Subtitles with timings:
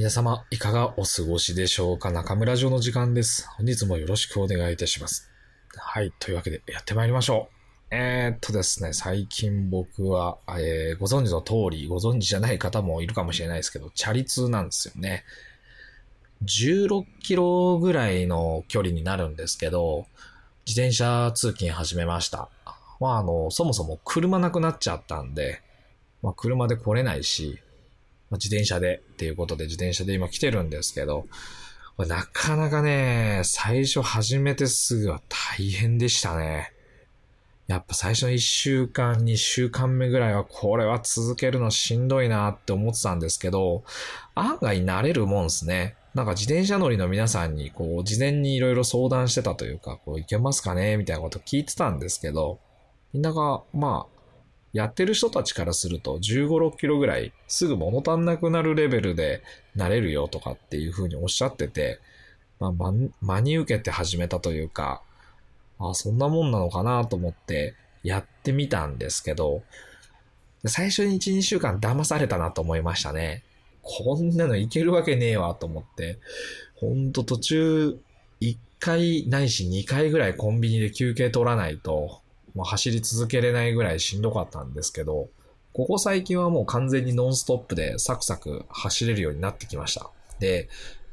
[0.00, 2.10] 皆様、いかがお過ごしでしょうか？
[2.10, 3.46] 中村城の時間です。
[3.58, 5.30] 本日もよろしくお願いいたします。
[5.76, 6.10] はい。
[6.18, 7.50] というわけで、やってまいりましょ
[7.90, 7.94] う。
[7.94, 15.22] えー、っとですね、最近僕は、えー、ご存知の通り、ご存知じゃない方もいるかもしれないですけど、チャリ通なんですよね。
[16.46, 20.06] 16キロぐらいの距離になるんですけど、
[20.66, 22.48] 自転車通勤始めました。
[23.00, 25.60] まあ、あの、そもそも車なくなっちゃったんで、
[26.22, 27.60] まあ、車で来れないし、
[28.30, 31.26] まあ、自転車でっていうことで自転車で今来てるんですけど、
[31.98, 36.72] なかなかね、最初始めてすぐは大変でしたね。
[37.66, 43.84] やっぱ最初の1週間、2週間目ぐらいはこれは続けるのしんどいなって思ってたんですけど、
[44.34, 45.94] 案外慣れるもんですね。
[46.14, 52.58] なんか自転車乗りの皆さんにこう事前にいろいろ相談してたというか、こういけますかねみたいなこと聞いてたんですけど、
[53.12, 54.19] みんながまあ
[54.72, 59.42] やってる人たちからすると15、6キロぐらいすぐ物足んなくなるレベルで
[59.74, 62.00] なれるよとかっていうふうにおっしゃってて、
[62.60, 62.72] まあ、
[63.20, 65.02] 真に受けて始めたというか、
[65.80, 69.62] あそんなもんなのかなと思ってやってみたんですけど、
[70.66, 73.42] 最初に1、2週間騙されたなと思いましたね。
[73.82, 76.18] こんなのいけるわけねえわと思って、
[76.76, 77.98] ほんと途中
[78.40, 82.20] 1回ないし2回ぐらいコンビニで休憩取らないと、
[82.54, 85.28] もう走り続けれないぐらいしんどかったんですけど、
[85.72, 90.10] ここ最近はもう完全にノンストップでサクサク走れるようになってきました。
[90.40, 90.68] で、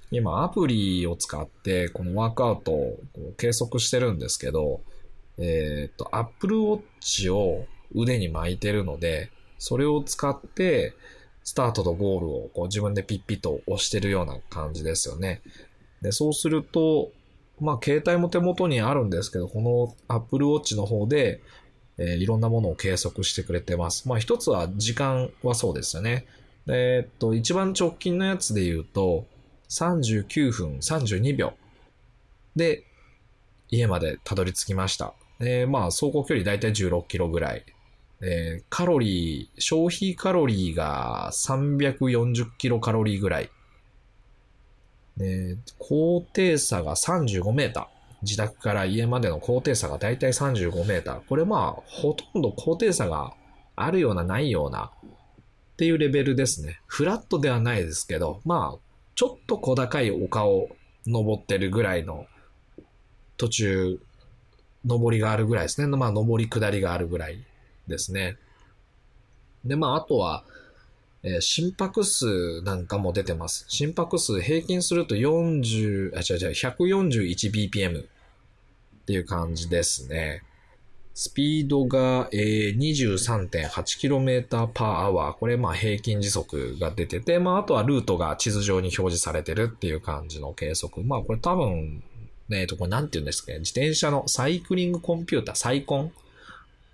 [0.09, 2.97] 今アプリを使ってこのワークアウトを
[3.37, 4.81] 計測してるんですけど、
[5.37, 10.93] えっ、と、Apple Watch を腕に巻いてるので、それを使って、
[11.43, 15.41] スタートとゴールをこう自分でピッピッと押してるような感じですよね。
[16.01, 17.11] で、そうすると、
[17.59, 21.41] まあ、携帯も手元にあるんですけど、この Apple Watch の方で、
[21.97, 24.07] えー、いろんなものを計測してくれてます。
[24.07, 26.25] まあ、一つは時間はそうですよね。
[26.67, 29.25] えー、っと、一番直近のやつで言うと、
[29.69, 31.53] 39分32秒
[32.55, 32.83] で
[33.69, 35.13] 家までたどり着きました。
[35.39, 37.65] えー、まあ、走行距離だいたい16キロぐらい。
[38.21, 43.49] えー、カロリー、消費カロリーが340キロカロリーぐらい。
[45.17, 47.87] で、高低差が35メーター。
[48.23, 51.19] 自宅から家までの高低差がだいたい35メーター。
[51.27, 53.33] これまあ、ほとんど高低差が
[53.75, 54.91] あるようなないような
[55.73, 56.79] っていうレベルですね。
[56.87, 58.79] フラットではないですけど、まあ、
[59.15, 60.69] ちょっと小高い丘を
[61.05, 62.25] 登ってるぐらいの
[63.37, 63.99] 途中、
[64.85, 65.87] 登りがあるぐらいですね。
[65.87, 67.43] まあ、登り下りがあるぐらい
[67.87, 68.37] ですね。
[69.63, 70.43] で、まあ、あとは、
[71.23, 73.65] えー、心拍数なんかも出てます。
[73.67, 78.05] 心拍数平均すると40、あ、違う違う、141bpm っ
[79.05, 80.43] ていう感じですね。
[81.19, 85.33] スピードが、えー、23.8km per hour。
[85.33, 91.03] これ、まあ、平均時速が出てて、まあ、あとはルートが地図上に表示されてるっていう感じの計測。
[91.03, 92.03] まあ、これ多分、
[92.49, 93.59] ね、えっと、これなんて言うんですかね。
[93.59, 96.11] 自転車のサイクリングコンピューター、サイコン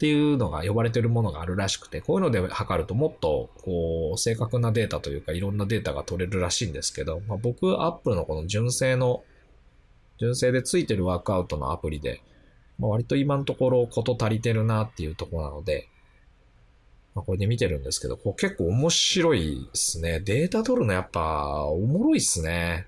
[0.03, 9.23] っていうのが呼ばれてるものがあるらしくて、こういうので測るともっと、こう、正確なデータというか、いろんなデータが取れるらしいんですけど、まあ、僕、アップルのこの純正の、
[10.17, 12.21] 純正でついてるワークアウトのアプリで、
[12.79, 15.87] まあ、割と今のところこと足りてるなっていうところなので、
[17.15, 20.19] まあ、これで見てるんですけど、こう結構面白いですね。
[20.19, 22.87] データ取るのやっぱおもろいっすね。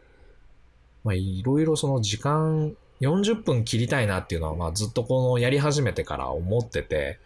[1.05, 2.75] まあ、いろいろその時間
[3.07, 7.19] 40分切りたいなっていうのは、まあずっとこのやり始めてから思ってて、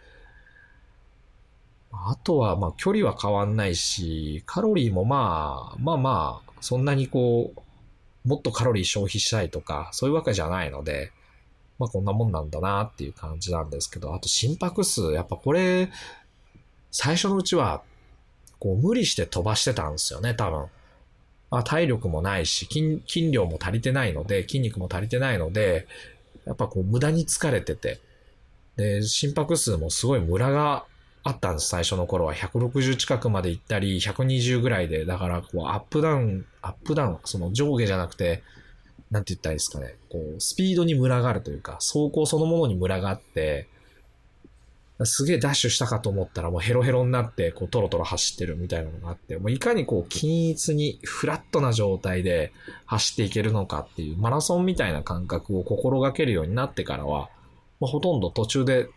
[1.92, 11.12] あとは、まあ距離は変わんないし、カロリーもまあ、まあまあ、そんなにこう、もっとカロリー消費したいとか、そういうわけじゃないので、
[11.78, 15.90] まあこんなもんなんだなっていう感じなんですけど、あと心拍数、やっぱこれ、
[16.90, 17.82] 最初のうちは、
[18.58, 20.66] こう無理して飛ばしてたんですよね、多分。
[21.50, 25.86] まあ、体力もないし筋、筋量も足りてないので、筋肉も足りてないので、
[26.46, 28.00] やっぱこう無駄に疲れてて、
[28.76, 30.84] で、心拍数もすごいムラが
[31.22, 32.34] あったんです、最初の頃は。
[32.34, 38.42] 160近くまで行ったり、120ぐらいで、だからこうアップダウン、アップダウン、その上下じゃなくて、
[39.10, 39.96] なんて言ったらいいですかね。
[40.08, 43.68] こう、スピードにムラがあるというか、走行そのものにムラがあって、
[45.04, 52.52] すげえダッシュしたかと思ったらもうヘロヘロになってこうトロトロ走ってるみたいなのがあって、もういかにこう均一にフラットな状態で
[52.86, 57.30] 走っていけるのかっていうマラソンみたいな感覚を心がけるようになってからは、
[57.80, 58.88] まあ、ほとんど途中で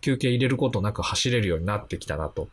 [0.00, 2.48] 休憩入れることなく走れるようになってきたなと。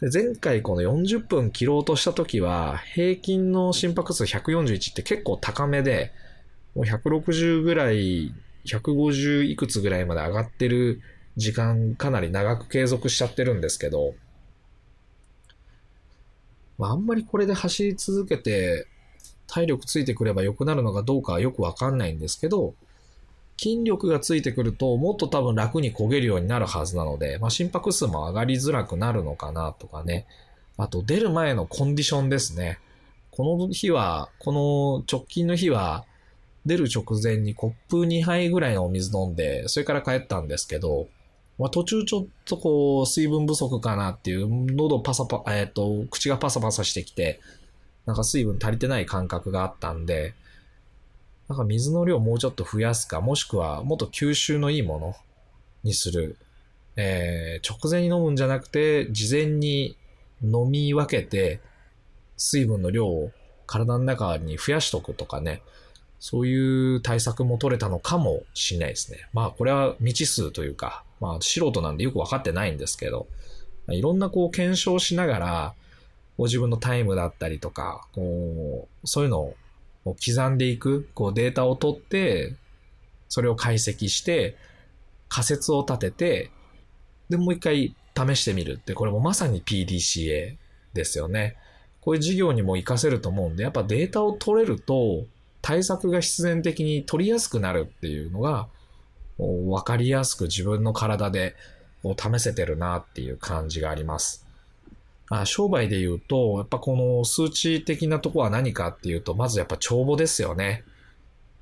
[0.00, 6.12] で前回この40分切ろうとした時は平均の心拍数141って結構高めで、
[6.74, 8.34] もう160ぐらい、
[8.66, 11.00] 150いくつぐらいまで上がってる
[11.36, 14.14] 時間かなり長く継続しちゃってるんですけど、
[16.78, 18.86] まあ、あんまりこれで走り続けて
[19.46, 22.74] 体力ついてくれば良くなるのかどうかはよくわかんないんですけど、
[23.56, 30.26] 筋力がついてくるともっと多分楽に焦げるようになるはずなので、まあ、心拍数も上がりづらくなるのかなとかね。
[30.76, 32.78] あと出る前のコンディションですね。
[33.30, 36.04] この日は、この直近の日は、
[36.66, 41.08] 出る直前にコップ2杯ぐらいのお水飲んで、それから帰ったんですけど、
[41.58, 47.40] まあ、途中ちょっとこう、水分不足かなっていう、喉パサパ、えっ、ー、と、口がパサパサしてきて、
[48.06, 50.34] なんか水分足りてない感覚があったんで、
[51.48, 55.16] なんか水の量もうちょっと増やすか、もしくはもっと吸収のいいもの
[55.82, 56.36] にする。
[56.96, 59.96] えー、直前に飲むんじゃなくて、事前に
[60.42, 61.60] 飲み分けて、
[62.36, 63.30] 水分の量を
[63.66, 65.62] 体の中に増やしとくとかね、
[66.26, 69.28] そういう対策も取れたのかもしれないですね。
[69.34, 73.26] まあこれは未知数というか、まあ素人なんでよくわかってないんですけど、
[73.90, 75.74] いろんなこう検証しながら、
[76.38, 79.54] ご自分のタイムだったりとか、こう、そういうのを
[80.06, 82.54] 刻んでいく、こうデータを取って、
[83.28, 84.56] それを解析して、
[85.28, 86.50] 仮説を立てて、
[87.28, 90.56] で、もう一回試してみるって、これもまさに PDCA
[90.94, 91.58] ですよね。
[92.00, 95.26] こういう事業にも活かせると思うんで、やっぱデータを取れると、
[95.64, 98.68] 対策が必然的に取りやすくなるっていうのが、
[99.38, 101.56] わかりやすく自分の体で
[102.18, 104.46] 試せてるなっていう感じがあります。
[105.30, 110.84] あ商売で言うと、やっぱこの数値的なとこは何かっていうと、まずやっぱ帳簿ですよね。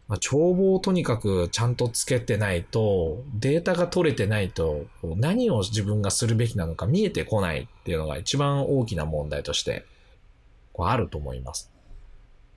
[0.08, 9.86] ま、帳簿をとにかくちゃんとつけてないと、データが取れてないと、何を自分がするべきなのか見えてこないっていうのが一番大きな問題として
[10.76, 11.71] あると思います。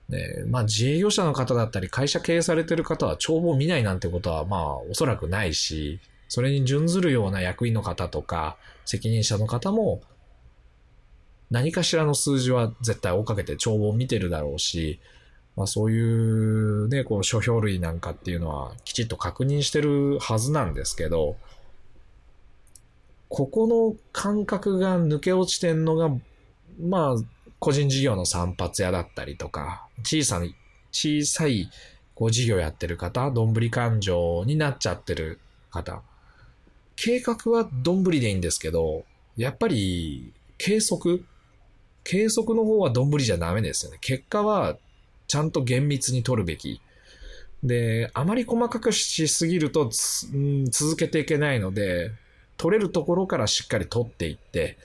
[0.08, 10.00] で、まあ自営業者の方だったり会社経営されてる方は帳簿を見ないなんてことはまあおそらくないし、それに準ずるような役員の方とか責任者の方も
[11.50, 15.00] 何かしらの数字は絶対追っかけて帳簿を見てるだろうし、
[15.56, 21.36] まあそういうね、こう書評類なんかっていうのはきちっと確認してるはずなんですけど、
[23.28, 26.10] ここの感覚が抜け落ちてんのが、
[26.80, 30.46] まあ個人事業の散髪屋だったりとか、小さな、
[30.92, 31.70] 小さい、
[32.14, 36.02] こう事業やってる方、どんぶり勘定になっちゃってる方。
[36.96, 39.04] 計画はどんぶりでいいんですけど、
[39.36, 41.24] やっぱり計測
[42.06, 43.98] 計測の方はどんぶりじゃダメですよね。
[44.00, 44.76] 結果は
[45.26, 46.80] ちゃんと厳密に取るべき。
[47.64, 49.90] で、あまり細かくしすぎると、
[50.32, 52.12] うん、続けていけないので、
[52.56, 54.78] 取れるところからしっかり取っていって、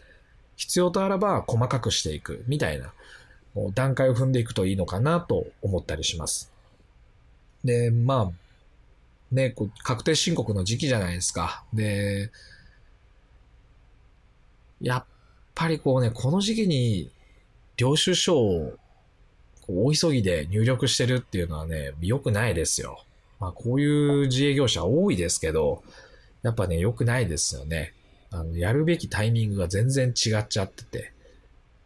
[0.62, 2.94] 必要とあらば細かくしていくみたいな
[3.74, 6.52] 段階を踏んでいくといいのかなと思ったりします。
[7.64, 11.64] で、まあ、ね、確定申告の時期じゃないですか。
[11.74, 12.30] で、
[14.82, 15.06] やっ
[15.56, 17.10] ぱりこうね、この時期に
[17.76, 18.74] 領収書を
[19.68, 23.04] 大急ぎで入力してるっていうのはね、良くないですよ。
[23.40, 25.82] まあこういう自営業者多いですけど、
[26.44, 27.96] やっぱね、良くないですよね。
[28.32, 31.12] あの、やるべきタイミングが全然違っちゃってて、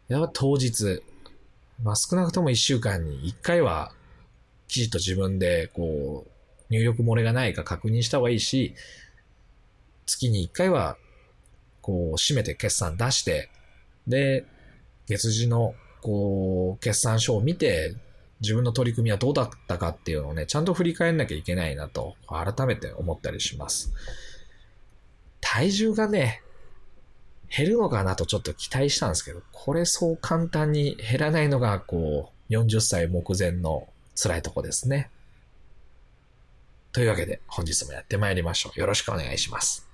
[0.08, 1.02] やっぱ当日、
[1.82, 3.92] まあ、少なくとも一週間に一回は、
[4.68, 6.30] きちっと自分で、こう、
[6.70, 8.74] 入力漏れがないか確認した方がいいし、
[10.06, 10.96] 月に一回は、
[11.82, 13.50] こう、締めて決算出して、
[14.06, 14.44] で、
[15.06, 17.96] 月次の、こう、決算書を見て、
[18.40, 23.92] 自分の取り組みはどうだったかっていうのをね、ちゃんと振り返んなきゃいけないなと、改めて思ったりします。
[25.48, 26.42] 体重がね、
[27.56, 33.86] 減るのかなとちょっと期待したんですけど、これそう簡単に減らないのが、こう、40歳目前の
[34.20, 35.08] 辛いとこですね。
[36.92, 38.80] というわけで、本日もやってまいりましょう。
[38.80, 39.86] よろしくお願いします。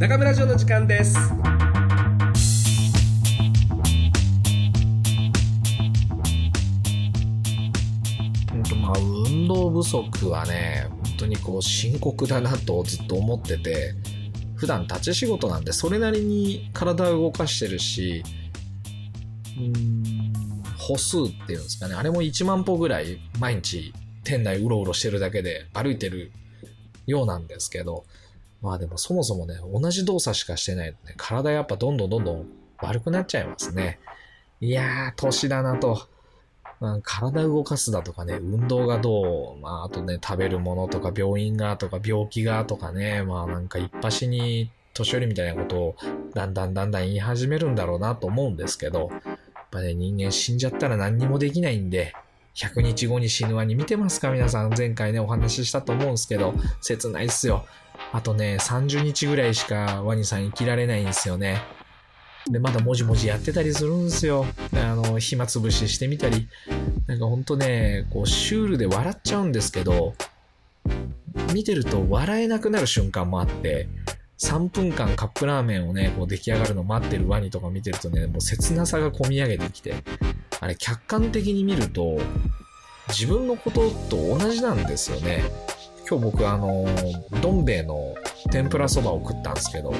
[0.00, 1.16] 中村城の時間です。
[8.88, 13.94] ま運動不足はね、本当にこう深刻だなとずっと思ってて、
[14.56, 18.24] 普段立ち仕事なんでそれなりに体を動かしてるし、
[19.58, 23.92] うーん、歩数っていうんですかね、あれも1万歩ぐらい毎日
[24.24, 26.32] 店内うろうろしてるだけで歩いてる
[27.06, 28.06] ようなんですけど、
[28.62, 32.46] まあでもそもそもね、同じ動作しかしてないとね、体やっぱどんどんどんどん
[32.78, 34.00] 悪くなっちゃいますね。
[34.62, 36.08] いやー、年だなと。
[37.02, 45.96] 体動かすだとかね、運動がどう、まあ、あとね、食べるものとか病院がとか病気がとかね、まあなんか一発に年寄りみたいなことを
[46.34, 49.36] だんだんだんだん言い始めるんだろうなと思うんですけど、やっ
[49.70, 52.14] ぱね、人間死んじゃったら何にもできないんで、
[52.54, 54.30] 100日後に死ぬワニ見てますか？
[54.30, 54.70] 皆さん。
[54.76, 57.64] 前回ね、お話ししたと思うんですけど、切ないっすよ。
[58.12, 61.62] あとね、30日ぐらいしかワニさん生きられないんですよね。
[62.50, 64.46] で、まだもじもじやってたりするんですよ。
[64.74, 66.48] あの、暇つぶししてみたり。
[67.06, 70.14] なんかほんとね、こう、シュールで笑っちゃうんですけど、
[71.52, 73.88] 見てると笑えなくなる瞬間もあって、
[74.38, 79.96] 3分間カップラーメンをね、こう出来上がるの待ってるワニとか見てるとね、もう切なさが込み上げてきて、
[80.60, 82.20] あれ客観的に見ると、
[83.08, 85.42] 自分のことと同じなんですよね。
[86.08, 86.86] 今日僕あの、
[87.42, 88.14] どん兵衛の
[88.50, 89.94] 天ぷらそばを食ったんですけど、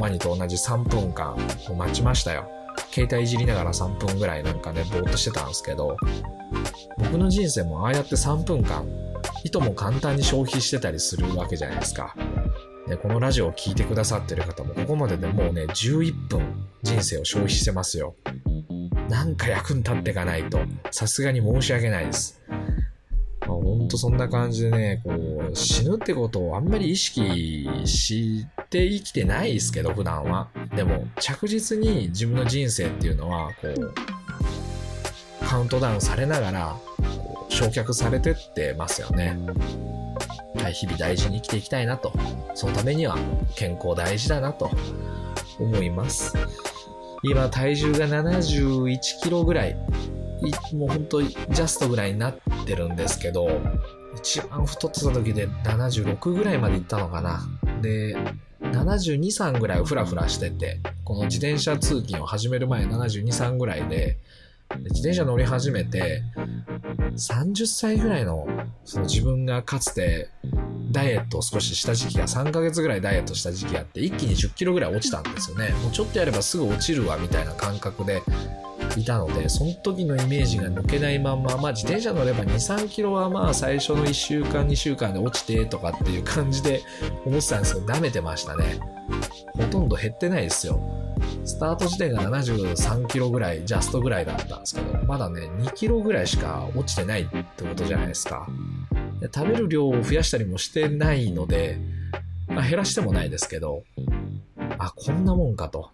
[0.00, 1.36] ワニと同じ3分間
[1.76, 2.48] 待ちましたよ。
[2.90, 5.96] 携帯いじりながら3分ぐらいなんかね、ぼーっとしてたんですけど、
[6.98, 8.86] 僕の人生もああやって3分間、
[9.44, 12.14] いとも簡単に消費してたりするわけじゃないですか。
[12.88, 18.14] で、このラジオを聴いてくださってる方も、ここまででもうね、11分人生を消費してますよ。
[19.08, 22.40] なんか役に立っていかないと、さすがに申し訳ないです。
[23.40, 30.48] まあ、ほんとそんな感じでね、こう、死ぬってことをあんまり意識して生きてないですけど、普段は。
[30.74, 33.94] でも、着実に自分の人生っていうのは、こう、
[35.46, 36.76] カウントダウンされながら、
[37.48, 39.38] 焼却されてってますよね。
[40.56, 42.12] はい、日々大事に生きていきたいなと。
[42.54, 43.16] そのためには
[43.54, 44.70] 健康大事だなと
[45.58, 46.34] 思います。
[47.22, 49.76] 今体重が71キロぐらい
[50.74, 53.48] もう本当ジャストぐらいになってるんですけど、
[54.16, 57.48] 一番太ってた時で76ぐらいまで行ったのかな。
[57.82, 58.16] で、
[58.60, 64.18] 72、3ぐらいフラフラしてて、この自転車通勤を始める前72、3ぐらいで、
[64.84, 66.22] 自転車乗り始めて、
[67.16, 68.46] 30歳ぐらいの
[68.84, 70.30] その自分がかつて
[70.90, 75.70] ダイエットを少しした時期が3ヶ月ぐらいダイエットした時期あって一気に10キロぐらい落ちたんですよね。
[75.82, 78.22] もうちょっとやればすぐ落ちるわみたいな感覚で
[78.96, 86.82] いたので、その時のイメージが抜けないまんま、まあ自転車乗れば2、3キロはまあ最初の1週間、2週間で落ちてとかっていう感じで
[87.24, 88.78] 思ってたんですけど、舐めてましたね。
[89.56, 90.80] ほとんど減ってないですよ。
[91.44, 98.46] スタート時点が73キロぐらい、ジャストぐらいだったんですけど、まだね、2キロぐらいしか落ちてないってことじゃないですか。
[99.34, 101.78] 食べる量を増やしたりもしてないので、
[102.48, 103.82] まあ、減らしてもないですけど、
[104.78, 105.90] あ、こんなもんかと。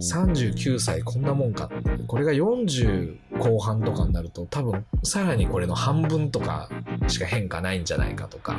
[0.00, 1.70] 39歳こんなもんか。
[2.06, 6.68] これが40後半とかになると多分さらにこれの半分とか
[7.08, 8.56] しか変化ないんじゃないかとか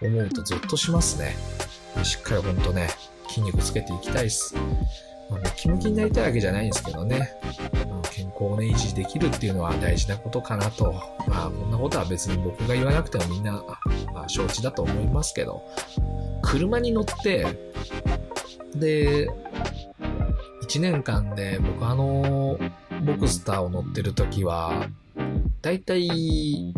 [0.00, 1.36] 思うとゾッとしますね。
[2.02, 2.88] しっかりほんとね、
[3.28, 4.54] 筋肉つけていきたいっす。
[5.30, 7.32] まあ、ムキムキになりたいわけじゃないんですけどね。
[8.10, 10.92] 健康をね、維持できるっていうのは大事なことかなと。
[11.26, 13.64] まあ、こんなことは別に僕が言わなくてもみんな、
[14.12, 15.62] まあ、承知だと思いますけど、
[16.42, 17.46] 車に乗って、
[18.74, 19.28] で、
[20.62, 22.58] 1年間で僕あの、
[23.04, 24.88] ボクスターを乗ってる時は、
[25.60, 26.74] だいたい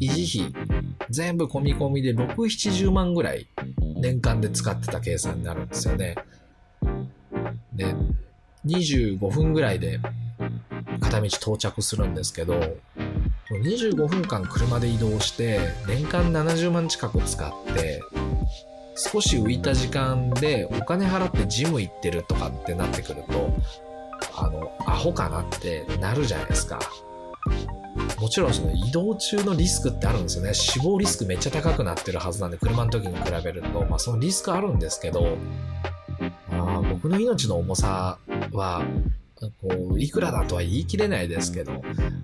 [0.00, 0.64] 維持費
[1.10, 3.46] 全部込み込みで6、70万ぐらい
[3.96, 6.16] 年間で使ってた計算になるんですよね。
[7.72, 7.94] で、
[8.66, 10.00] 25分ぐらいで
[11.00, 12.54] 片道到着するんですけど、
[13.50, 18.02] 25分間車で移動して年間70万近く使って
[18.96, 23.52] 少し浮いた時間でお金払ってジム行ってるとかってなってくると、
[24.36, 26.78] あの、アホかなってなるじゃないですか。
[28.20, 30.54] もちろんその移動中のリスクってあるんですよね。
[30.54, 35.36] 死亡リスクめっちゃ高くなってるはずなんで、車の時に比べると、まあそのリスクあるんですけど、
[36.50, 38.18] まあ僕の命の重さ
[38.52, 38.84] は、
[39.60, 41.72] こう、いくらだとは言い切れないですけど、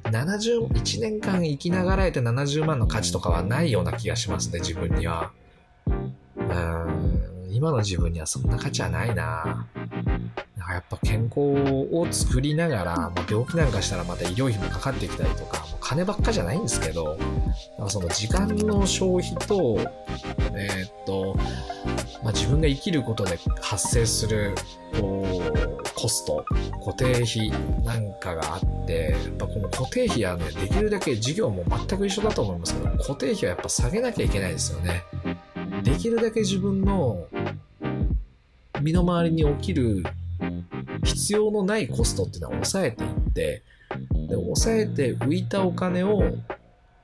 [0.04, 5.32] 70、1年間生きながらえて70万の価値とかはないような気がしますね、自分には。
[6.50, 9.66] うん、今の自分にはそんな価値はないな。
[10.72, 17.18] やっぱ健康を作りながら、まあ、病気なんかしたらまた医療費もかかってきたりとか、もう金ばっかじゃないんですけど、
[17.88, 19.78] その時間の消費と、
[20.54, 21.36] えー、っと、
[22.22, 24.54] まあ、自分が生きることで発生する、
[25.00, 26.44] こう、コスト、
[26.84, 27.50] 固定費
[27.84, 35.02] なんかがあって、やっぱこの固定費はね、できるだけ事業も全く一緒だと思いますけど、固定費はやっぱ下げなきゃいけないですよね。
[35.82, 37.26] できるだけ自分の
[38.82, 40.02] 身の回りに起きる
[41.04, 43.62] 必要のないコストっていうのは抑えていって
[44.28, 46.22] で抑えて浮いたお金を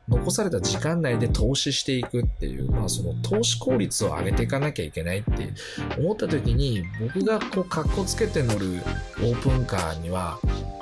[0.09, 5.53] 残された時間内で投資していくっていう、まあその投資効率を上げていかなきゃいけないって
[5.99, 8.81] 思った時に僕がこう格好つけて乗る
[9.19, 10.39] オープンカーには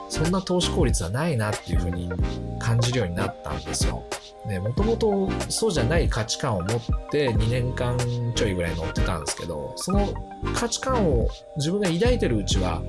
[0.09, 2.11] そんな投資効率はないなっていうふうに
[2.59, 4.05] 感じるようになったんですよ。
[4.47, 6.81] ね、もともとそうじゃない価値観を持っ
[7.11, 7.97] て2年間
[8.35, 10.13] ちょいぐらい乗ってたんですけど、その
[10.55, 12.83] 価値観を自分が抱いてるうちは、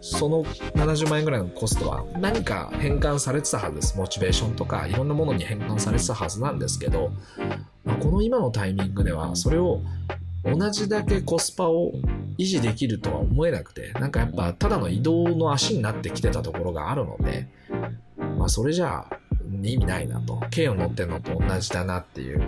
[0.00, 0.44] その
[0.74, 3.96] 70万円ぐらいのコストは何か変換されてたはずです。
[3.96, 7.12] モチベーションとかいろんなものに変換されてたはずなんですけど、
[7.84, 9.82] まあ、この今のタイミングではそれを
[10.44, 11.92] 同じだけコスパを
[12.38, 17.48] 維持できるとは思えなくて、なんかやっぱただの移動の足になってきてたところがあるので、
[18.38, 19.16] まあそれじゃあ
[19.62, 20.40] 意味ないなと。
[20.50, 22.40] 軽を乗ってんのと同じだなっていう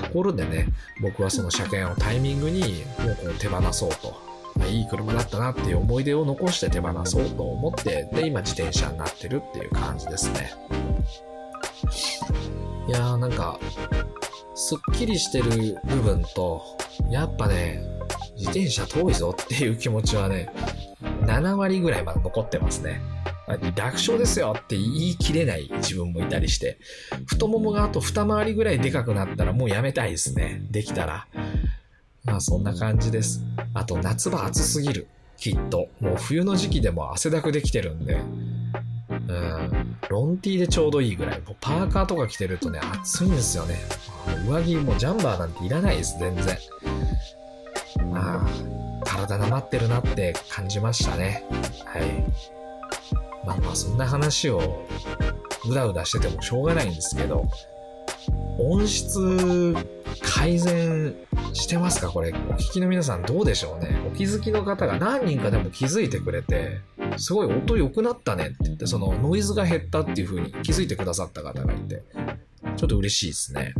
[0.00, 0.68] ところでね、
[1.02, 4.30] 僕はその車検をタイミングにもうこう手放そうと。
[4.56, 10.52] まあ、いい車だったなっていう思い出を残して手放そうと思って、で、今自転車になってるっていう感じですね。
[12.88, 13.60] いやーなんか、
[14.56, 16.62] すっきりしてる部分と、
[17.08, 17.82] やっぱね、
[18.36, 20.52] 自転車遠いぞっていう気持ちはね、
[21.22, 23.00] 7割ぐらいまで残ってますね。
[23.74, 26.78] 楽勝ですよって言い切れない自分もいたりして、
[27.26, 30.62] 太ももがあと二回りぐらいでかくなったらもうやめたいですね。
[30.70, 31.26] できたら。
[32.24, 33.42] まあそんな感じです。
[33.74, 35.08] あと夏場暑すぎる。
[35.36, 35.88] きっと。
[36.00, 38.20] もう冬の時期でも汗だくできてるんで。
[40.10, 41.40] ロンティーでちょうどいいぐらい。
[41.40, 43.76] もうパーカーとか着てるとね、暑いんですよね。
[44.48, 46.58] 上着もジャンバーなんていらないです、全然。
[48.10, 51.44] まあ、体なまってるなって感じましたね。
[51.84, 52.02] はい。
[53.46, 54.84] まあまあそんな話を
[55.64, 57.48] うだうだしててもしょうがないんですけど、
[58.58, 59.74] 音質
[60.22, 61.14] 改善
[61.52, 62.08] してますか？
[62.08, 64.00] これ、お聞きの皆さんどうでしょうね？
[64.06, 66.80] お気づきの方が何人かでも気づいてくれて、
[67.16, 72.02] すごい音良くなったねって言って、そのノイズが減ったっていう風に気づいてくださった方がいて、
[72.76, 73.74] ちょっと嬉しいですね。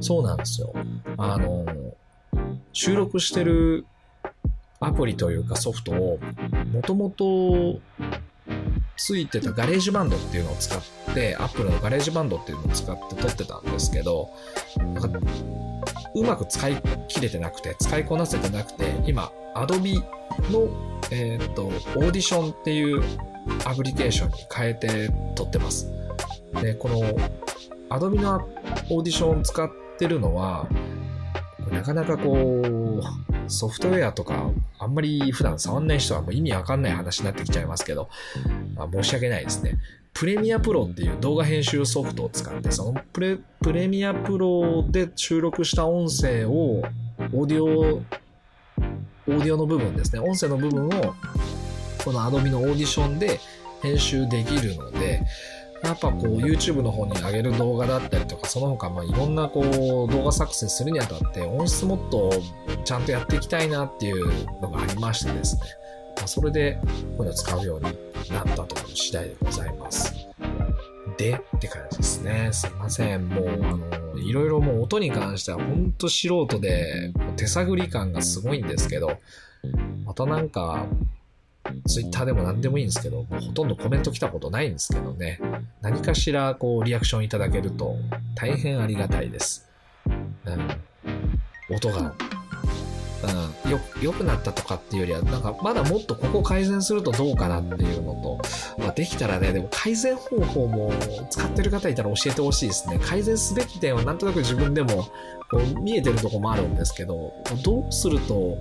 [0.00, 0.74] そうなんですよ。
[1.16, 1.66] あの、
[2.72, 3.86] 収録してる
[4.80, 6.18] アプリというかソフトを、
[6.72, 7.80] もともと
[8.96, 10.80] ついてた GarageBandっていうのを使っ
[11.14, 14.30] て、アップルの GarageBand っていうのを使って録ってたんですけど、
[16.14, 20.02] うまく使い切れてなくて、使いこなせてなくて、今、Adobe
[20.50, 23.02] の、えっ、と、オーディションっていう
[23.64, 25.90] アプリケーションに変えて撮ってます。
[26.60, 27.00] で、この
[27.88, 28.48] Adobe の
[28.90, 30.68] オーディションを使ってるのは、
[31.70, 38.08] なかなかこう、ソフトウェアとか、あんまり普段触んない人はもう意味わかんない話になってきちゃいますけど、
[38.74, 39.78] まあ、申し訳ないですね。
[40.14, 46.82] プレミアプロっていう動画編集ソフトを使って、そのプレプレミアプロで収録した音声を、
[47.32, 51.14] オーディオ、オーディオの部分ですね、音声の部分を、
[52.04, 53.40] この Adobe のオーディションで
[53.82, 55.22] 編集できるので、
[55.82, 62.32] やっぱこう YouTube の方に上げる動画だったりとか、その他まあいろんなこう動画作成するにあたって音質もっと
[62.84, 64.26] ちゃんとやっていきたいなっていう
[64.60, 65.62] のがありましてですね。
[66.16, 67.84] まあ、それでこういうのを使うように
[68.32, 70.14] なったという次第でございます。
[71.16, 72.48] でって感じですね。
[72.52, 73.28] すいません。
[73.28, 79.18] もう、あの、いろいろもう音に関してはほんと素人で手探り感がすごいんですけど、
[80.04, 80.86] またなんか
[81.86, 85.40] ツイッターでも何でもいいんですけど、ほとんどコメント来たことないんですけどね、
[85.80, 87.96] 何かしらこうリアクションいただけると
[88.34, 89.68] 大変ありがたいです。
[90.06, 90.10] う
[90.50, 92.14] ん、音が。
[93.64, 98.40] うん、よ、良くなったとかっていうよりは、なんかまだもっとここ改善するとどうかなっていうのと、
[98.78, 100.92] まあ、できたらね、でも改善方法も
[101.30, 102.98] 使ってる方いたら教えてほしいですね。
[102.98, 105.04] 改善すべき点はなんとなく自分でも
[105.48, 107.32] こう見えてるとこもあるんですけど、
[107.62, 108.58] どうすると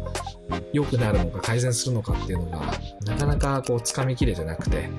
[0.74, 2.62] 良くなるのか改善するのかっていうのが、
[3.06, 4.90] なかなかこう掴みきれてなくて、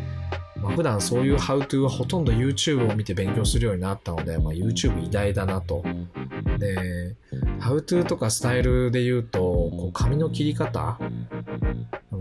[0.63, 5.83] まあ、普段そういうハウトゥーはほとんど YouTube を見て勉強するようになったので、まあ、YouTube 偉大だなと。
[6.59, 7.17] で、
[7.59, 10.99] ハウトゥーとかスタイルで言うと、こう髪の切り方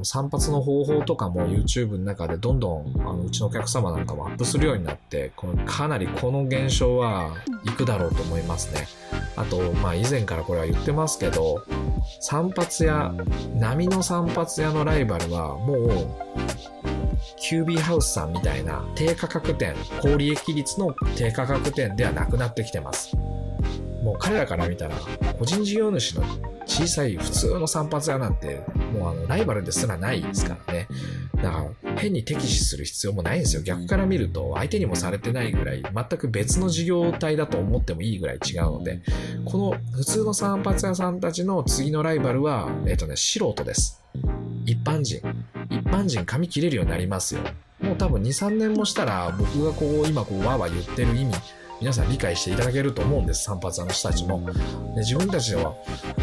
[0.03, 7.35] 散髪の方法とかも YouTube の中でどんどんあのうちのお客様なんかもアップするようになってこれかなりこの現象は
[7.65, 8.87] いくだろうと思いますね
[9.35, 11.63] あとまあ以前からこれは言ってますけど
[12.19, 13.13] 散髪屋
[13.55, 16.07] 波の散髪屋のライバルはもう
[17.37, 23.15] キュービーハウスさんみたいな低価格店、高利益率の低価格店ではなくなってきてます。
[24.01, 24.95] もう彼らから見たら、
[25.37, 26.23] 個人事業主の
[26.65, 28.61] 小さい普通の散髪屋なんて、
[28.93, 30.87] もうあの、ライバルですらないですからね。
[31.35, 33.61] だから、変に敵視する必要もないんですよ。
[33.61, 39.01] 逆から見ると、相手にもされてないぐらい、全く別の事業体だと思ってもいいぐらい違うので、
[39.45, 44.01] この普通の散髪屋さんたちの次のライバルは、えっ、とね、素人です。
[44.65, 45.21] 一般人。
[45.69, 47.41] 一般人髪切れるようになりますよ。
[47.81, 51.33] もう多分2、3年もしたら僕がこう今こうわーわー言ってる意味、
[51.81, 54.39] 皆さん理解していただけると思うんです、散髪屋の人たちも。
[54.93, 55.75] で自分たちは、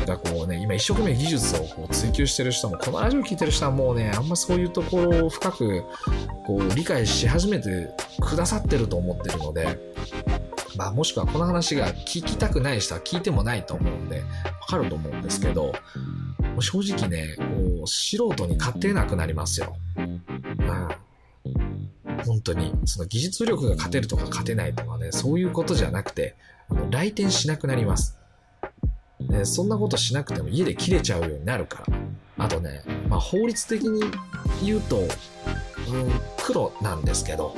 [0.06, 5.82] がこうね、今一生懸命技術をこう追求してる人も、このラジオ聞いてる人はもうね、あんまそういうところを深く
[6.46, 7.90] こう理解し始めて
[8.20, 9.80] くださってると思ってるので、
[10.76, 14.24] まあもしくはこの話が聞きたくない人は聞いてもないと思うんで、わ
[14.68, 15.72] かると思うんですけど、
[16.60, 17.44] 正直ね、こ
[17.84, 19.76] う、素人に勝てなくなりますよ。
[22.28, 22.72] 本当に。
[22.84, 26.36] その技術力が勝てるとか勝てないとかね、そういうことじゃなくて、
[26.90, 28.16] 来店しなくなります。
[29.20, 31.98] ね、そんなことしなくても家で切れちゃうようになるから。
[32.38, 34.00] あとね、まあ、法律的に
[34.62, 35.08] 言うと、うん、
[36.36, 37.54] 黒なんですけど、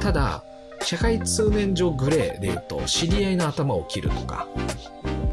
[0.00, 0.42] ただ、
[0.80, 4.48] 社会通念上グレーで言うと、知り合いの頭を切るとか、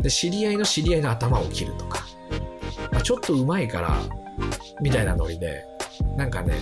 [0.01, 2.05] で、知り合いの知り合いの頭を切るとか、
[2.91, 3.97] まあ、ちょっと上手いから、
[4.81, 5.65] みたいなノリで、
[6.17, 6.55] なんかね、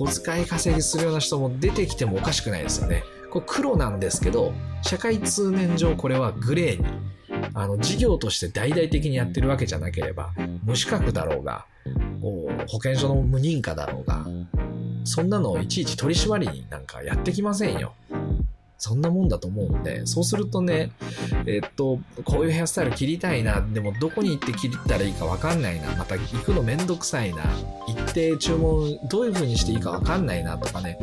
[0.00, 3.04] 小遣い稼ぎするような人も出てきてもおかしくないですよね。
[3.30, 6.86] これ黒なんですけど、社会通念上これはグレーに、
[7.52, 10.32] あの、事業として大々的にやってるわけじゃなければ、
[10.64, 11.66] 無資格だろうが、
[12.66, 14.26] 保健所の無認可だろうが、
[15.04, 17.92] そんなのをいちいち取り締まりになんかやってきませんよ。
[18.80, 20.90] そんなもんだと思うんで、そうするとね、
[21.46, 27.42] えっと、こういうヘアスタイル切りたいな、でもどこに行って切ったらいいかわかんないな、また行くのめんどくさいな、
[27.86, 30.98] 行って注文どういう風にしていいかわかんないなとかね、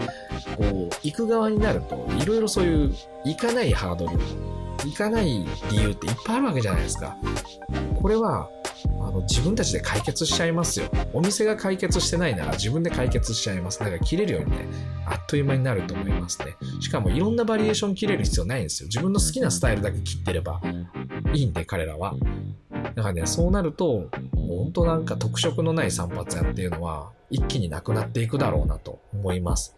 [0.58, 4.18] こう、行く側になると、いろいろそういう行かないハードル、
[4.84, 7.16] 行かない理由っていっぱいあるわけじゃないですか。
[8.02, 8.50] これは、
[9.08, 10.88] あの自分たちで解決しちゃいますよ。
[11.14, 13.80] お店が解決してないなら自分で解決しちゃいます。
[13.80, 14.68] だから切れるようにね、
[15.06, 16.58] あっという間になると思いますね。
[16.82, 18.88] しかもいろんなバリエーション切れる必要ないんですよ。
[18.88, 20.62] 自分の好きなスタイルだけ切ってれば
[21.34, 22.16] いいんで、彼らは。
[22.96, 29.76] だからね、そうなると、本当なんか特色のない散髪屋っていうのは、一気になくなっていくだろうなと思います。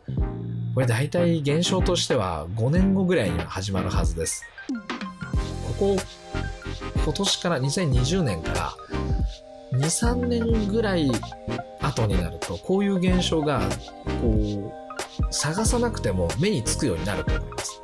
[0.74, 4.44] これ大体現象としては5年後ぐらいには始まるはずです。
[5.68, 5.98] ここ、
[7.04, 8.74] 今年から2020年から
[9.74, 11.12] 2、3年ぐらい
[11.82, 13.62] 後になると、こういう現象が、
[14.22, 17.82] こう、探さなくても目につくようになると思います。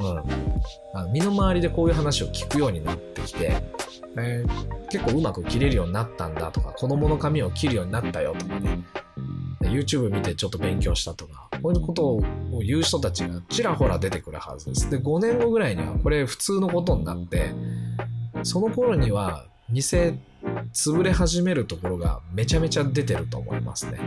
[0.00, 0.18] うん。
[0.94, 3.62] あ身の回りでこういう話を聞くようになってきて、
[4.16, 8.80] えー、結構うまく切れるようになったんだとか、子供の髪を切るようになったよとかね、
[9.62, 12.22] YouTube 見てちょっと勉強したとか、こういうことを
[12.64, 14.90] 言う人たちがちらほら出てくるはずです。
[14.90, 17.50] で、5年後ぐらいにはこれ普通のことになって、
[18.42, 20.18] その頃には店
[20.72, 23.98] 潰れ始めるところがめちゃめちゃ出てると思いますね。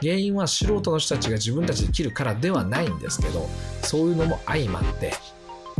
[0.00, 3.48] 原因は素人の人たちが自分たちで切るからではないんですけど、
[3.82, 5.12] そういうのも相まって、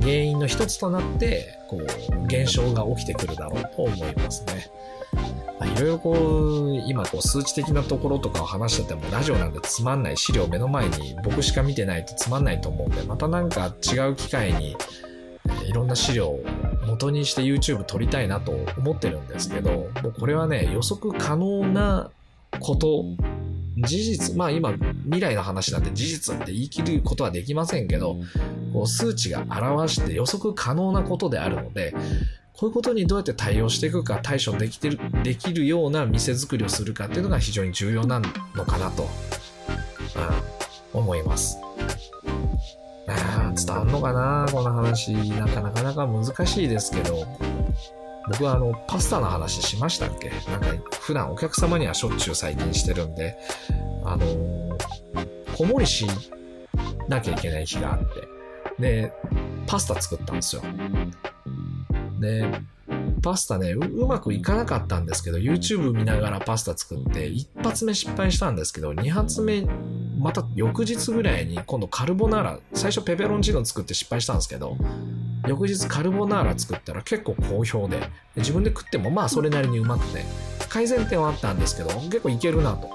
[0.01, 4.71] 原因の一つとなって、こう、現象が起きてくるだろうと思いますね。
[5.75, 14.77] いろいろこう、今こう数値的なところとかを話してても、ラジオなんでつまんない資料目の前に僕しか見てないとつまんないと思うんで、またなんか違う機会に、
[15.69, 16.45] いろんな資料を
[16.87, 22.11] 元にして YouTube 撮りたいなと思ってるんですけど、もうこれはね、予測可能な
[22.61, 23.05] こと、
[23.77, 24.73] 事実、まあ今、
[25.05, 28.17] 未来の話なんで事実って言い切ることはできませんけど、
[28.73, 31.95] こう数値が表して予測可能なことであるので、
[32.55, 39.09] こういうことにどうやって対応していくか、対処できてる、できるような店作りをするかっていうのが非常に重要なのかなと、
[40.95, 41.59] うん、思います。
[43.09, 45.15] あ伝わんのかなこの話。
[45.15, 47.25] なかなかなか難しいですけど、
[48.29, 50.31] 僕はあの、パスタの話しましたっけ？
[50.51, 50.67] なんか、
[51.01, 53.37] 普段お客様にはしょっちゅう最近してるんで、
[54.05, 54.77] あのー、
[55.57, 56.07] 子守し
[57.09, 58.07] なきゃいけない日があって、
[58.81, 59.13] で、
[59.67, 60.63] パスタ作ったんですよ。
[62.21, 62.45] で、
[63.23, 69.63] パスタねう、うまくいかなかったんですけど、YouTube 見ながらパスタ作って、一発目失敗したんですけど、二発目、
[70.19, 74.77] また翌日ぐらいに今度カルボナーラ、最初ペペロンチーノ作って失敗したんですけど、
[75.47, 78.01] 翌日カルボナーラ作ったら結構好評で、
[78.37, 80.25] 自分で食ってもまあそれなりにうまくて、
[80.69, 82.89] 改善点はあったんですけど、結構いけるなと。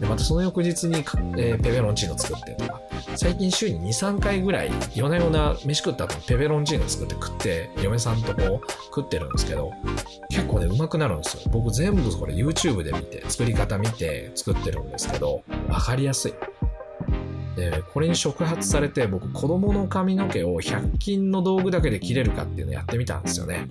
[0.00, 2.80] で、またその翌日に、えー、ペペロンチーノ作ってとか、
[3.16, 9.72] 最近週に2、3回ぐらい、夜な夜な飯食った後ペペロンチーノ作って食って、嫁さんとこう食ってるんですけど、
[10.28, 11.42] 結構ね、うまくなるんですよ。
[11.52, 16.34] 僕全部これ YouTube で見て、作り方見て作ってるんですけど、わかりやすい。
[17.56, 23.68] で、これに触発されて、僕子供の髪の毛を100均の道具だけで切れるかっていうのをやってみたんですよね。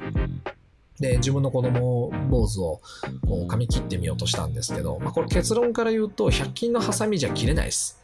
[1.00, 2.82] で、自分の子供坊主を
[3.28, 8.00] こう髪切ってみようとしたんですけど、まあ、これ結論から言うと、100均のハサミじゃ切れないです。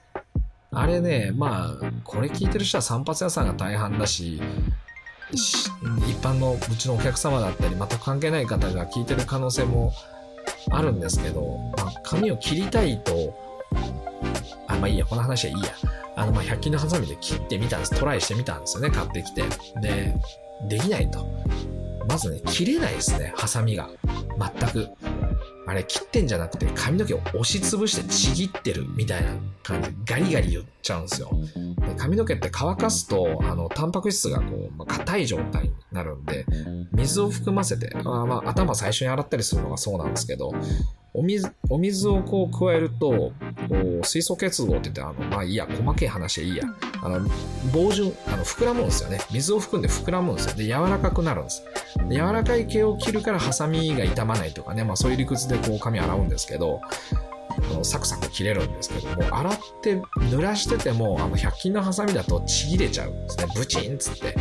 [0.72, 4.42] あれね、まあ、これ聞いてる人は散髪屋さんが大半だし、
[5.32, 9.94] 一般のうちのお客様だったり、全く関係ない方が聞いてる可能性も
[10.72, 13.14] あるんですけど、まあ、髪を切りたいと、
[14.68, 15.70] あ、まあいいや、この話はいいや。
[16.16, 17.96] あの、まあ、100均のハサミで切ってみたんです。
[17.98, 19.44] トライしてみたんですよね、買ってきて。
[19.82, 20.16] で、
[20.68, 21.26] できないと。
[22.08, 23.90] まずね、切れないですね、ハサミが。
[24.38, 24.90] 全く。
[25.68, 31.30] あれ、切ってんじゃなくて、髪の毛を押しつぶしてちぎってるみたいな感じで、ガリガリ言っちゃうんですよ。
[31.88, 36.46] で髪の毛って乾かすと、あの、タンパク質がこう、まあ、硬い状態になるんで、
[36.92, 40.52] 水を含ませて、あまあ、頭最初に洗ったりするのがそうなんですけど、
[41.14, 43.32] お水、お水をこう加えると、
[44.04, 46.64] 水素結合って言って、あの、まあいいや、細けい話でいいや。
[47.02, 47.28] あの、
[47.74, 49.20] 棒順、あの、膨らむんですよね。
[49.32, 50.56] 水を含んで膨らむんですよ。
[50.56, 51.64] で、柔らかくなるんです。
[52.08, 56.82] で柔らかい毛を切るからハサミが傷まないとかね、まあそういう理屈でこう髪洗うんですけど、
[57.72, 63.46] あのサクサク切れるんですけども、洗って濡らしてても、あの、100均のハサミだとちぎれちゃうんですね。
[63.56, 64.36] ブチンっつって。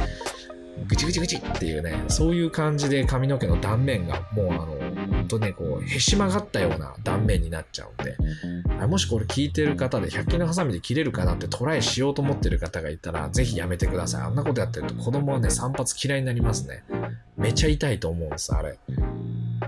[0.87, 14.23] ぐちぐちぐちっていうね、そういう感じで髪の毛の断面がもうあの、ほんとね、こう、へし曲がったような断面になっちゃうんで、もしこれ聞いてる方で100均のハサミで切れるかなってトライしようと思ってる方がいたら、ぜひやめてください。
[14.23, 16.85] あんなことやってると子供はね、散髪嫌いになりますね。
[17.37, 18.79] めちゃ痛いと思うんです、あれ。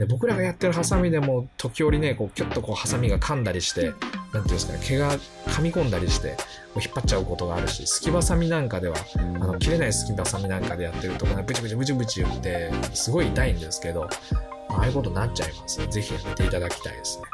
[0.00, 4.00] で僕らがやってるハサミでも時折ね、こう、キュッとこう、ハサミが噛んだりして、なんてい
[4.38, 6.38] うんですかね、毛が噛み込んだりして、
[6.76, 14.08] 引っ張っちゃうことがあるし、すきばさみなんかでは、あの、切れないすきばさみなんかでやってると、ね、ブチブチブチブチ言って、すごい痛いんですけど、
[14.70, 15.86] ああいうことになっちゃいます。
[15.88, 17.24] ぜひやめていただきたいですね。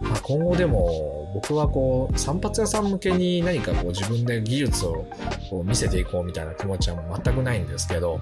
[0.00, 5.06] まあ、今後でも、僕はこう、散髪屋さん向けに何かこう自分で技術を
[5.50, 8.20] こう見せていこうみたいな気持ちは全くないんですけど、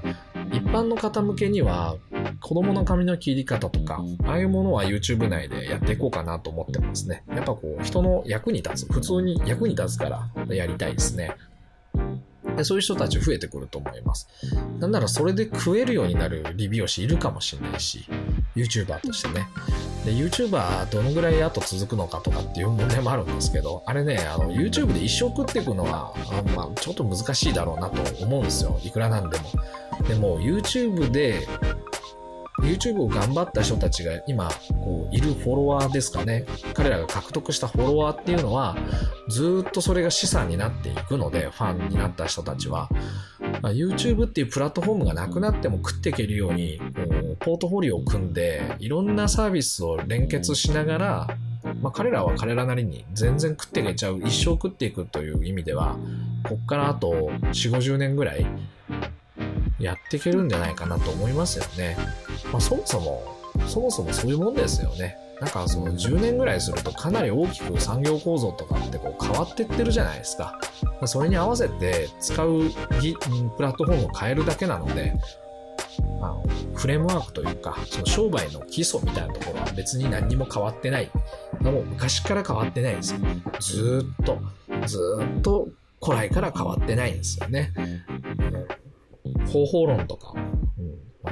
[0.50, 1.96] 一般の方向けには、
[2.40, 7.22] 子供の髪の切り方とか、ああいうものは YouTube 内でやっていこうかなと思ってますね。
[7.28, 11.37] やっぱこう、人の役に立つ、普通に役に立つからやりたいですね。
[12.56, 14.28] でそういう人たち増えてくると思います。
[14.78, 18.04] なんならそれで食えるようになる理美容師いるかもしれないし、
[18.54, 19.48] YouTuber としてね。
[20.04, 28.78] で、YouTuber どのぐらい後続くのかとかっていう問題もあるんですけど、あれね、あの、YouTube で一生食っていくのは、あまあ、ちょっと難しいだろうなと思うんですよ。
[28.84, 29.44] いくらなんでも。
[30.08, 31.48] でも、YouTube で
[32.64, 34.50] YouTube を頑張った人たちが今、
[34.83, 36.46] こう、いるフォロワーですかね。
[36.72, 38.77] 彼らが獲得したフォロワーっていうのは、
[39.29, 42.88] ずっとそれが資産になっていくので、ファンになった人たちは。
[43.62, 51.29] まあ、YouTube っていうプラットフォームがなくなっても食っていけるように、こうポートフォリオを組んで、いろんなサービスを連結しながら、
[51.81, 55.96] まあ、彼らは彼らなりに全然食っていけちゃう、一生食っていくという意味では、
[56.42, 58.46] こっからあと4、50年ぐらい、
[59.79, 61.96] やっていけるんじゃないかなと思いますよね。
[62.54, 63.36] まあ、そもそも、
[63.66, 65.18] そもそもそういうもんですよね。
[65.40, 70.60] なんかその10年ぐらいするとかなり大きく産業構造とかってこう変わってってるじゃないですか。
[71.06, 72.70] それに合わせて使う
[73.56, 75.14] プラットフォームを変えるだけなので、
[76.22, 81.10] あのフレームワークというか、その商売の基礎みたいなところは別に何にも変わってない。
[81.60, 83.20] もう昔から変わってないんですよ。
[83.58, 84.38] ずっと、
[84.86, 84.98] ず
[85.38, 85.66] っと
[86.00, 87.72] 古来から変わってないんですよね。
[89.52, 90.34] 方法論とか、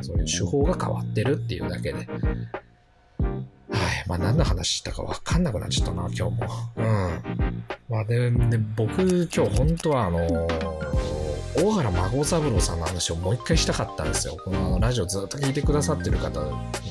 [0.02, 1.98] そういう手法が変わってるっていうだけで。
[1.98, 2.08] はい。
[4.06, 6.46] まあ何の話したかわかんなくなっちゃったな、今日も。
[6.76, 7.64] うん。
[7.88, 9.02] まあで、で僕
[9.34, 14.36] 今日本当はあのー、大原孫三郎さんの話をもう一回したかったんですよ。
[14.44, 16.40] このあのラジオずっと聞いてくださってる方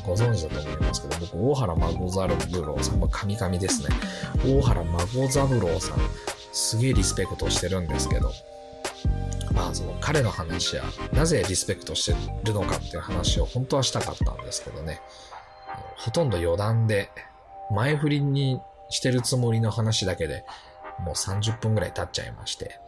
[0.06, 3.96] ご存知だと思いますけど、僕、大原孫三郎さんも神々ですね。
[4.46, 5.98] 大原孫三郎さん、
[6.52, 8.32] すげえリスペクトしてるんですけど、
[9.62, 15.02] まあその彼の話や、なぜリスペクトしてるのかっていう話を本当はしたかったんですけどね、
[15.98, 17.12] ほとんど余談で、
[17.70, 20.44] 前振りにしてるつもりの話だけで
[21.00, 22.80] もう30分ぐらい経っちゃいまして、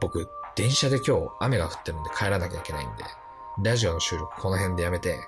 [0.00, 3.04] 僕、電車で今日雨が降ってるんで帰らなきゃいけないんで、
[3.62, 5.20] ラジオの収録この辺でやめて、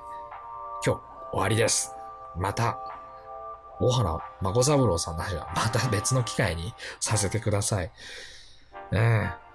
[0.85, 1.01] 今日
[1.31, 1.95] 終わりです。
[2.37, 2.81] また、
[3.81, 7.93] 大原孫三郎さんの話はまた別の機会にさせてください。
[8.91, 9.52] ねえ。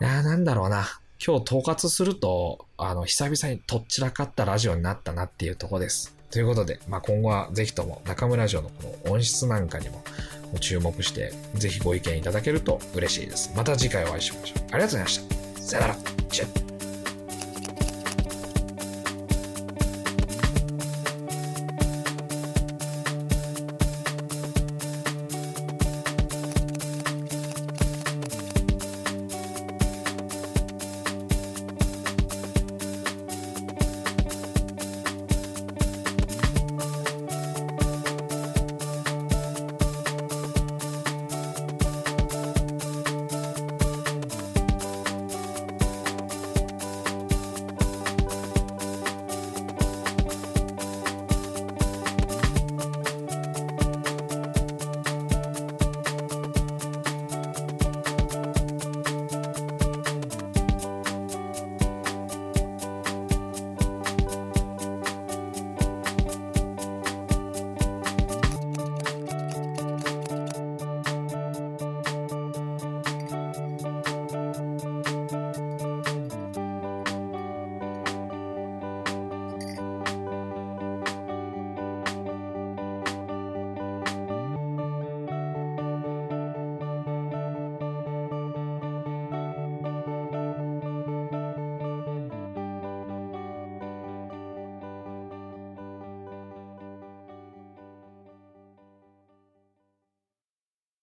[0.00, 0.86] いやなんだろうな。
[1.24, 6.14] 今日統括すると、あの、久々にとっちらかったラジオになったなっていうとこです。
[6.30, 10.02] ということで、まあ、今後はぜひとも中村城のこの音質なんかにも
[10.60, 13.52] 注目して、ぜひご意見いただけると嬉しいです。
[13.56, 14.58] また次回お会いしましょう。
[14.58, 15.60] ありがとうございました。
[15.62, 16.65] さよなら。